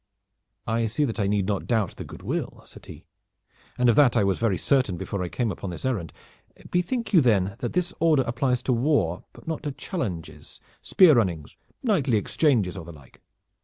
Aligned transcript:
"I 0.65 0.87
see 0.87 1.05
that 1.05 1.19
I 1.19 1.27
need 1.27 1.45
not 1.45 1.67
doubt 1.67 1.97
the 1.97 2.03
good 2.03 2.23
will," 2.23 2.63
said 2.65 2.87
he, 2.87 3.05
"and 3.77 3.87
of 3.87 3.95
that 3.97 4.17
I 4.17 4.23
was 4.23 4.39
very 4.39 4.57
certain 4.57 4.97
before 4.97 5.21
I 5.21 5.29
came 5.29 5.51
upon 5.51 5.69
this 5.69 5.85
errand. 5.85 6.11
Bethink 6.71 7.13
you 7.13 7.21
then 7.21 7.53
that 7.59 7.73
this 7.73 7.93
order 7.99 8.23
applies 8.23 8.63
to 8.63 8.73
war 8.73 9.25
but 9.31 9.47
not 9.47 9.61
to 9.61 9.71
challenges, 9.71 10.59
spear 10.81 11.13
runnings, 11.13 11.55
knightly 11.83 12.17
exchanges 12.17 12.77
or 12.77 12.83
the 12.85 12.91
like. 12.91 13.21